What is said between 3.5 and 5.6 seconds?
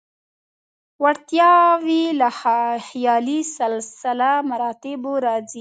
سلسله مراتبو راځي.